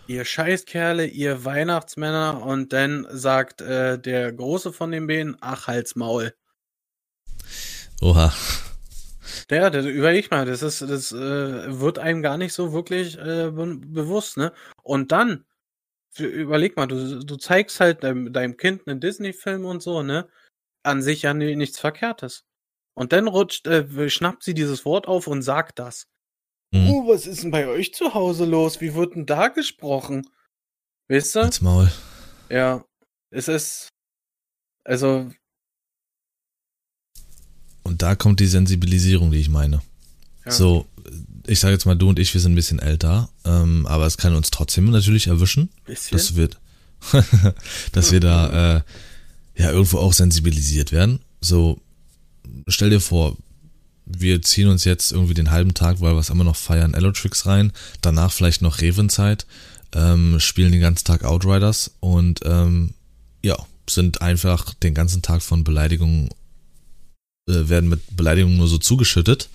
[0.09, 5.97] Ihr Scheißkerle, ihr Weihnachtsmänner und dann sagt äh, der Große von den beiden, ach, halt's
[5.97, 6.33] Maul.
[8.01, 8.33] Oha.
[9.51, 13.51] Ja, das, überleg mal, das ist, das äh, wird einem gar nicht so wirklich äh,
[13.51, 14.53] be bewusst, ne?
[14.83, 15.45] Und dann
[16.19, 20.29] überleg mal, du, du zeigst halt deinem, deinem Kind einen Disney-Film und so, ne?
[20.83, 22.45] An sich ja nichts Verkehrtes.
[22.95, 26.07] Und dann rutscht, äh, schnappt sie dieses Wort auf und sagt das.
[26.73, 26.91] Mhm.
[26.91, 28.81] Oh, was ist denn bei euch zu Hause los?
[28.81, 30.27] Wie wird denn da gesprochen?
[31.09, 31.41] Weißt du?
[31.41, 31.91] Als Maul.
[32.51, 32.85] Ja.
[33.31, 33.89] Es ist.
[34.85, 35.31] Also.
[37.83, 39.81] Und da kommt die Sensibilisierung, die ich meine.
[40.45, 40.53] Ja.
[40.53, 40.87] So,
[41.47, 44.17] ich sage jetzt mal, du und ich, wir sind ein bisschen älter, ähm, aber es
[44.17, 45.71] kann uns trotzdem natürlich erwischen.
[45.85, 46.17] Bisschen?
[46.17, 46.59] Das wird,
[47.93, 48.83] dass wir da äh,
[49.57, 51.21] ja irgendwo auch sensibilisiert werden.
[51.41, 51.81] So,
[52.69, 53.37] stell dir vor,
[54.07, 57.45] wir ziehen uns jetzt irgendwie den halben Tag, weil wir es immer noch feiern, Allotrix
[57.45, 59.47] rein, danach vielleicht noch Revenzeit,
[59.93, 62.95] ähm, spielen den ganzen Tag Outriders und ähm,
[63.45, 63.57] ja,
[63.91, 66.31] sind einfach den ganzen Tag von Beleidigungen,
[67.49, 69.49] äh, werden mit Beleidigungen nur so zugeschüttet.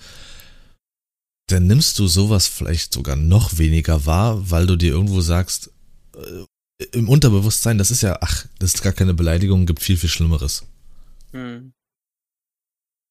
[1.48, 5.70] Dann nimmst du sowas vielleicht sogar noch weniger wahr, weil du dir irgendwo sagst,
[6.14, 10.10] äh, im Unterbewusstsein, das ist ja, ach, das ist gar keine Beleidigung, gibt viel, viel
[10.10, 10.64] Schlimmeres.
[11.32, 11.72] Hm.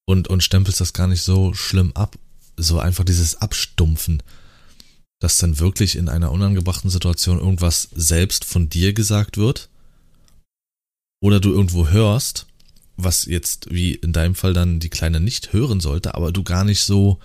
[0.06, 2.18] Und, und stempelst das gar nicht so schlimm ab.
[2.58, 4.22] So einfach dieses Abstumpfen,
[5.20, 9.70] dass dann wirklich in einer unangebrachten Situation irgendwas selbst von dir gesagt wird.
[11.24, 12.48] Oder du irgendwo hörst,
[12.98, 16.64] was jetzt wie in deinem Fall dann die Kleine nicht hören sollte, aber du gar
[16.64, 17.20] nicht so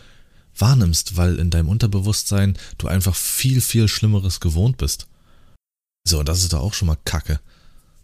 [0.58, 5.06] wahrnimmst, weil in deinem Unterbewusstsein du einfach viel, viel Schlimmeres gewohnt bist.
[6.06, 7.40] So, das ist doch auch schon mal Kacke.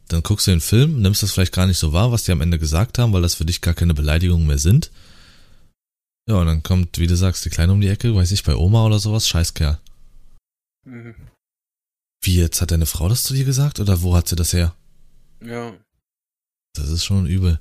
[0.08, 2.40] Dann guckst du den Film, nimmst das vielleicht gar nicht so wahr, was die am
[2.40, 4.90] Ende gesagt haben, weil das für dich gar keine Beleidigungen mehr sind.
[6.28, 8.54] Ja, und dann kommt, wie du sagst, die Kleine um die Ecke, weiß ich, bei
[8.54, 9.78] Oma oder sowas, Scheißkerl.
[10.84, 11.14] Mhm.
[12.22, 14.74] Wie jetzt, hat deine Frau das zu dir gesagt oder wo hat sie das her?
[15.44, 15.72] Ja.
[16.74, 17.58] Das ist schon übel.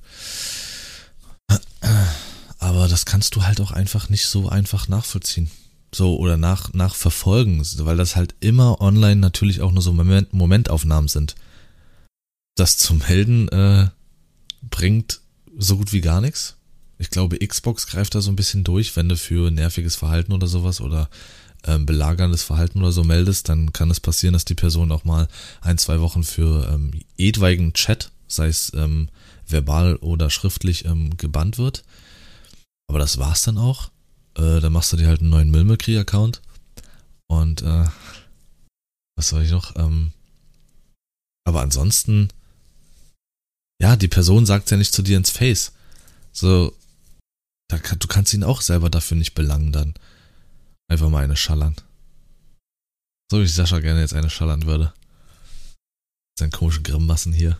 [2.59, 5.49] Aber das kannst du halt auch einfach nicht so einfach nachvollziehen
[5.93, 11.07] so oder nach, nachverfolgen, weil das halt immer online natürlich auch nur so Moment, Momentaufnahmen
[11.07, 11.35] sind.
[12.61, 13.89] Das zu melden äh,
[14.61, 15.21] bringt
[15.57, 16.57] so gut wie gar nichts.
[16.99, 20.45] Ich glaube, Xbox greift da so ein bisschen durch, wenn du für nerviges Verhalten oder
[20.45, 21.09] sowas oder
[21.63, 25.27] ähm, belagerndes Verhalten oder so meldest, dann kann es passieren, dass die Person auch mal
[25.61, 29.09] ein, zwei Wochen für ähm, etwaigen Chat, sei es ähm,
[29.47, 31.83] verbal oder schriftlich, ähm, gebannt wird.
[32.87, 33.89] Aber das war's dann auch.
[34.37, 36.43] Äh, dann machst du dir halt einen neuen Mimikry-Account.
[37.25, 37.85] Und äh,
[39.15, 39.75] was soll ich noch?
[39.77, 40.11] Ähm,
[41.43, 42.29] aber ansonsten,
[43.81, 45.73] ja, die Person sagt ja nicht zu dir ins Face.
[46.31, 46.77] So,
[47.67, 49.95] da kann, du kannst ihn auch selber dafür nicht belangen dann.
[50.87, 51.75] Einfach mal eine schallern.
[53.31, 54.93] So wie ich Sascha gerne jetzt eine schallern würde.
[56.37, 57.59] Seinen komischen Grimassen hier.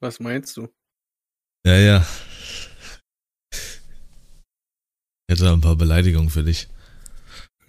[0.00, 0.68] Was meinst du?
[1.64, 2.06] Ja, ja.
[5.28, 6.68] Ich hätte ein paar Beleidigungen für dich.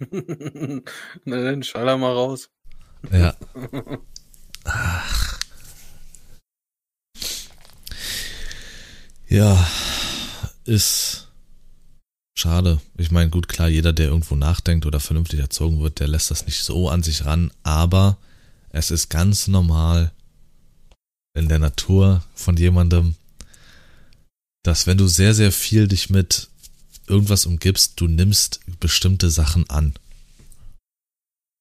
[1.24, 2.50] Na dann schaller mal raus.
[3.12, 3.36] Ja.
[9.28, 9.68] Ja,
[10.64, 11.28] ist
[12.34, 12.80] schade.
[12.96, 16.46] Ich meine, gut, klar, jeder, der irgendwo nachdenkt oder vernünftig erzogen wird, der lässt das
[16.46, 18.16] nicht so an sich ran, aber
[18.70, 20.12] es ist ganz normal
[21.34, 23.16] in der Natur von jemandem,
[24.64, 26.48] dass wenn du sehr, sehr viel dich mit
[27.06, 29.94] irgendwas umgibst, du nimmst bestimmte Sachen an.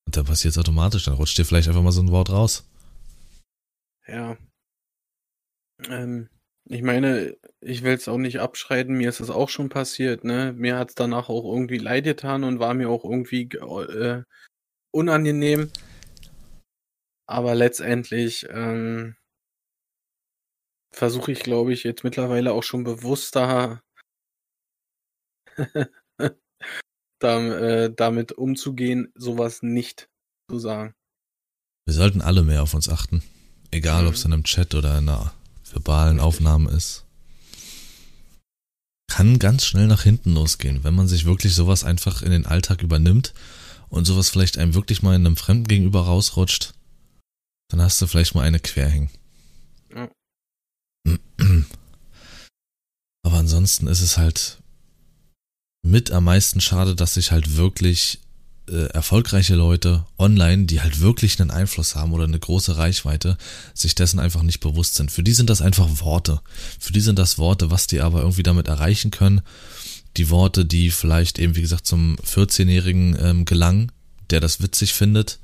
[0.05, 2.63] Und dann passiert es automatisch, dann rutscht dir vielleicht einfach mal so ein Wort raus.
[4.07, 4.37] Ja.
[5.89, 6.29] Ähm,
[6.69, 10.53] ich meine, ich will es auch nicht abschreiten, mir ist es auch schon passiert, ne?
[10.53, 14.23] Mir hat es danach auch irgendwie leid getan und war mir auch irgendwie äh,
[14.91, 15.71] unangenehm.
[17.25, 19.15] Aber letztendlich ähm,
[20.93, 23.81] versuche ich, glaube ich, jetzt mittlerweile auch schon bewusster
[27.21, 30.09] äh, damit umzugehen, sowas nicht
[30.49, 30.93] zu sagen.
[31.85, 33.23] Wir sollten alle mehr auf uns achten.
[33.71, 34.07] Egal, mhm.
[34.09, 35.33] ob es in einem Chat oder in einer
[35.71, 37.05] verbalen Aufnahme ist.
[39.09, 42.81] Kann ganz schnell nach hinten losgehen, wenn man sich wirklich sowas einfach in den Alltag
[42.81, 43.33] übernimmt
[43.89, 46.73] und sowas vielleicht einem wirklich mal in einem Fremden gegenüber rausrutscht,
[47.69, 49.09] dann hast du vielleicht mal eine querhängen.
[49.95, 50.09] Ja.
[53.23, 54.57] Aber ansonsten ist es halt
[55.83, 58.19] mit am meisten schade, dass sich halt wirklich
[58.69, 63.37] äh, erfolgreiche Leute online, die halt wirklich einen Einfluss haben oder eine große Reichweite,
[63.73, 65.11] sich dessen einfach nicht bewusst sind.
[65.11, 66.41] Für die sind das einfach Worte.
[66.79, 69.41] Für die sind das Worte, was die aber irgendwie damit erreichen können.
[70.17, 73.91] Die Worte, die vielleicht eben, wie gesagt, zum 14-Jährigen ähm, gelangen,
[74.29, 75.39] der das witzig findet,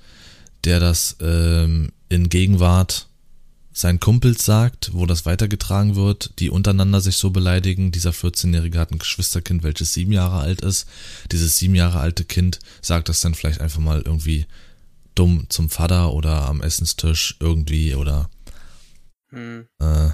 [0.64, 3.08] der das ähm, in Gegenwart
[3.74, 7.92] seinen Kumpels sagt, wo das weitergetragen wird, die untereinander sich so beleidigen.
[7.92, 10.88] Dieser 14-Jährige hat ein Geschwisterkind, welches sieben Jahre alt ist.
[11.32, 14.46] Dieses sieben Jahre alte Kind sagt das dann vielleicht einfach mal irgendwie
[15.16, 18.30] dumm zum Vater oder am Essenstisch irgendwie oder
[19.30, 19.68] hm.
[19.82, 20.10] äh,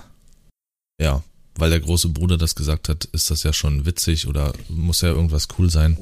[1.01, 1.23] ja,
[1.55, 5.09] weil der große Bruder das gesagt hat, ist das ja schon witzig oder muss ja
[5.09, 5.97] irgendwas cool sein.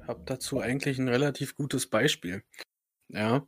[0.00, 2.42] Ich habe dazu eigentlich ein relativ gutes Beispiel.
[3.10, 3.46] Ja,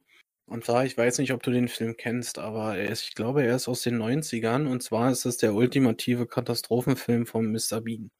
[0.50, 3.44] und zwar, ich weiß nicht, ob du den Film kennst, aber er ist, ich glaube,
[3.44, 7.80] er ist aus den 90ern und zwar ist es der ultimative Katastrophenfilm von Mr.
[7.80, 8.10] Bean.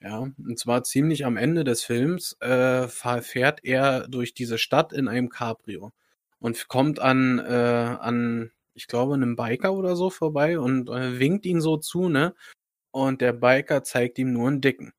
[0.00, 5.08] Ja, und zwar ziemlich am Ende des Films äh, fährt er durch diese Stadt in
[5.08, 5.92] einem Cabrio
[6.40, 11.46] und kommt an, äh, an ich glaube, einem Biker oder so vorbei und äh, winkt
[11.46, 12.34] ihn so zu, ne?
[12.90, 14.92] Und der Biker zeigt ihm nur einen Dicken.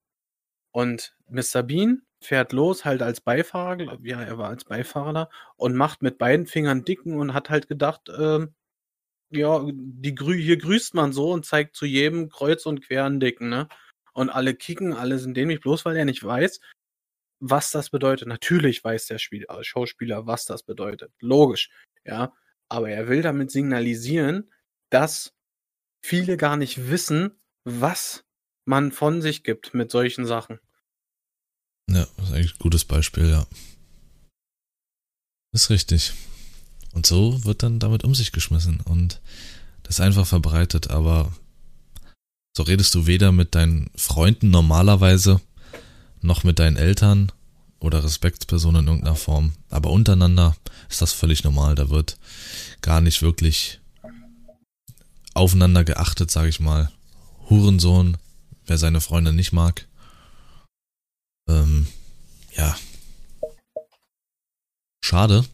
[0.71, 1.61] Und Mr.
[1.63, 6.17] Bean fährt los, halt als Beifahrer, ja, er war als Beifahrer da, und macht mit
[6.17, 8.47] beiden Fingern Dicken und hat halt gedacht, äh,
[9.31, 13.19] ja, die Grü hier grüßt man so und zeigt zu jedem kreuz und quer einen
[13.19, 13.67] Dicken, ne?
[14.13, 16.59] Und alle kicken, alle sind dämlich, bloß weil er nicht weiß,
[17.39, 18.27] was das bedeutet.
[18.27, 21.11] Natürlich weiß der Spiel, äh, Schauspieler, was das bedeutet.
[21.19, 21.69] Logisch,
[22.05, 22.33] ja.
[22.69, 24.51] Aber er will damit signalisieren,
[24.89, 25.33] dass
[26.01, 28.23] viele gar nicht wissen, was
[28.65, 30.59] man von sich gibt mit solchen Sachen.
[31.89, 33.45] Ja, das ist eigentlich ein gutes Beispiel, ja.
[35.53, 36.13] Ist richtig.
[36.93, 39.19] Und so wird dann damit um sich geschmissen und
[39.83, 41.33] das einfach verbreitet, aber
[42.55, 45.41] so redest du weder mit deinen Freunden normalerweise
[46.21, 47.31] noch mit deinen Eltern
[47.79, 49.53] oder Respektspersonen in irgendeiner Form.
[49.69, 50.55] Aber untereinander
[50.89, 51.75] ist das völlig normal.
[51.75, 52.17] Da wird
[52.81, 53.81] gar nicht wirklich
[55.33, 56.91] aufeinander geachtet, sag ich mal.
[57.49, 58.17] Hurensohn,
[58.65, 59.87] wer seine Freunde nicht mag.
[61.53, 61.87] Ähm,
[62.55, 62.77] ja.
[65.03, 65.45] Schade.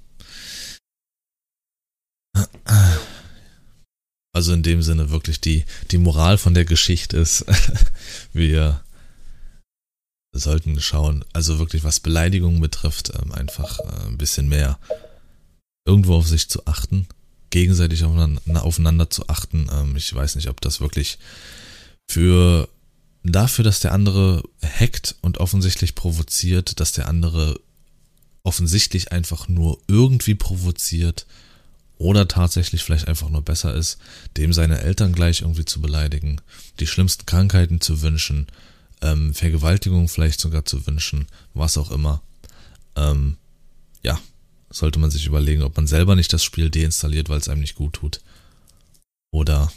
[4.34, 7.46] Also in dem Sinne wirklich die, die Moral von der Geschichte ist,
[8.34, 8.84] wir
[10.32, 14.80] sollten schauen, also wirklich was Beleidigungen betrifft, ähm, einfach äh, ein bisschen mehr
[15.86, 17.08] irgendwo auf sich zu achten,
[17.50, 19.68] gegenseitig aufeinander, zu achten.
[19.72, 21.18] Ähm, ich weiß nicht, ob das wirklich
[22.10, 22.70] für
[23.24, 27.60] dafür, dass der andere hackt und offensichtlich provoziert, dass der andere
[28.44, 31.26] offensichtlich einfach nur irgendwie provoziert
[31.98, 33.98] oder tatsächlich vielleicht einfach nur besser ist,
[34.38, 36.40] dem seine Eltern gleich irgendwie zu beleidigen,
[36.80, 38.48] die schlimmsten Krankheiten zu wünschen,
[39.02, 42.22] ähm, Vergewaltigung vielleicht sogar zu wünschen, was auch immer.
[42.96, 43.38] Ähm,
[44.02, 44.20] ja,
[44.70, 47.76] sollte man sich überlegen, ob man selber nicht das Spiel deinstalliert, weil es einem nicht
[47.76, 48.22] gut tut.
[49.32, 49.72] Oder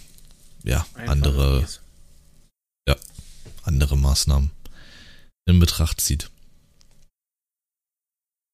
[0.62, 1.68] ja, Einfach andere, ja,
[3.62, 4.50] andere Maßnahmen
[5.46, 6.30] in Betracht zieht.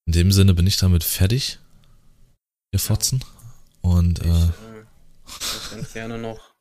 [0.07, 1.59] In dem Sinne bin ich damit fertig,
[2.73, 3.25] ihr Fotzen.
[3.83, 4.85] Und ich, äh, äh,
[5.71, 6.55] ganz gerne noch,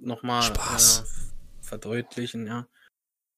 [0.00, 2.66] noch mal äh, verdeutlichen, ja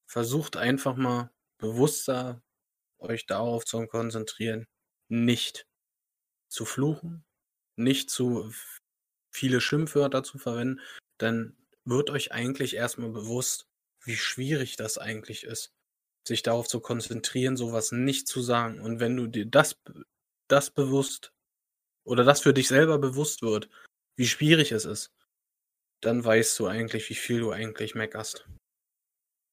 [0.09, 2.43] versucht einfach mal bewusster
[2.99, 4.67] euch darauf zu konzentrieren,
[5.09, 5.67] nicht
[6.49, 7.25] zu fluchen,
[7.77, 8.53] nicht zu
[9.31, 10.81] viele Schimpfwörter zu verwenden,
[11.19, 13.68] dann wird euch eigentlich erstmal bewusst,
[14.09, 15.73] wie schwierig das eigentlich ist,
[16.27, 18.81] sich darauf zu konzentrieren, sowas nicht zu sagen.
[18.81, 19.79] Und wenn du dir das,
[20.49, 21.33] das bewusst
[22.05, 23.69] oder das für dich selber bewusst wird,
[24.17, 25.13] wie schwierig es ist,
[26.01, 28.49] dann weißt du eigentlich, wie viel du eigentlich meckerst.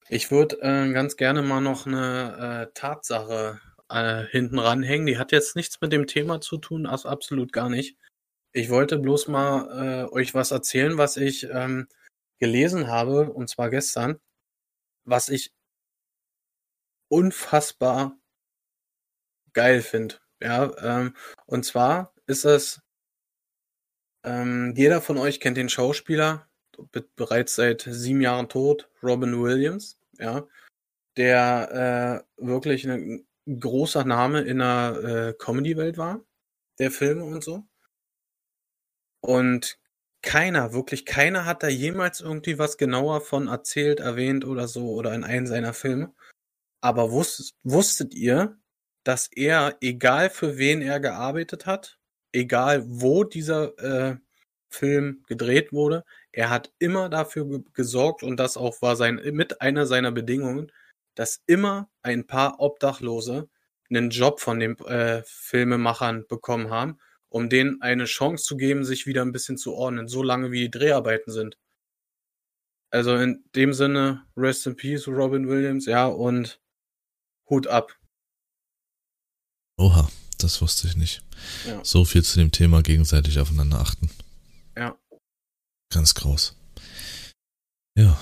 [0.08, 5.06] Ich würde äh, ganz gerne mal noch eine äh, Tatsache äh, hinten ranhängen.
[5.06, 7.96] Die hat jetzt nichts mit dem Thema zu tun, also absolut gar nicht.
[8.52, 11.88] Ich wollte bloß mal äh, euch was erzählen, was ich ähm,
[12.38, 14.18] gelesen habe, und zwar gestern,
[15.06, 15.54] was ich
[17.08, 18.18] unfassbar
[19.52, 20.16] geil finde.
[20.42, 21.14] Ja, ähm,
[21.46, 22.82] und zwar ist es,
[24.24, 26.48] ähm, jeder von euch kennt den Schauspieler,
[27.16, 30.46] bereits seit sieben Jahren tot, Robin Williams, ja,
[31.16, 36.20] der äh, wirklich ein großer Name in der äh, Comedy-Welt war,
[36.78, 37.64] der Filme und so.
[39.20, 39.78] Und
[40.22, 45.14] keiner, wirklich keiner hat da jemals irgendwie was genauer von erzählt, erwähnt oder so, oder
[45.14, 46.14] in einem seiner Filme.
[46.80, 48.58] Aber wusst, wusstet ihr,
[49.04, 51.98] dass er, egal für wen er gearbeitet hat,
[52.32, 54.16] egal wo dieser äh,
[54.68, 59.86] Film gedreht wurde, er hat immer dafür gesorgt und das auch war sein mit einer
[59.86, 60.72] seiner Bedingungen,
[61.14, 63.48] dass immer ein paar Obdachlose
[63.88, 66.98] einen Job von den äh, Filmemachern bekommen haben,
[67.28, 70.60] um denen eine Chance zu geben, sich wieder ein bisschen zu ordnen, so lange wie
[70.60, 71.58] die Dreharbeiten sind.
[72.90, 76.60] Also in dem Sinne, Rest in Peace, Robin Williams, ja, und
[77.50, 77.98] Hut ab.
[79.78, 80.08] Oha,
[80.38, 81.22] das wusste ich nicht.
[81.66, 81.84] Ja.
[81.84, 84.10] So viel zu dem Thema gegenseitig aufeinander achten.
[84.76, 84.98] Ja.
[85.92, 86.56] Ganz groß.
[87.98, 88.18] Ja,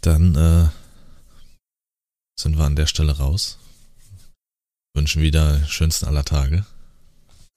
[0.00, 0.68] dann äh,
[2.38, 3.58] sind wir an der Stelle raus.
[4.94, 6.66] Wünschen wieder schönsten aller Tage.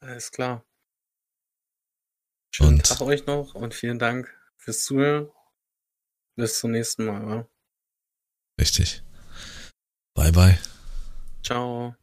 [0.04, 0.66] Alles klar.
[2.54, 5.32] Schönen und Tag euch noch und vielen Dank fürs Zuhören.
[6.36, 7.26] Bis zum nächsten Mal.
[7.26, 7.49] Wa?
[8.60, 9.01] Richtig.
[10.14, 10.60] Bye bye.
[11.41, 11.95] Ciao.